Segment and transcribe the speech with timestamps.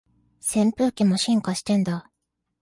[0.39, 2.09] 扇風機も進化してんだ